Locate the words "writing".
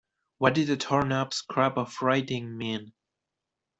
2.01-2.57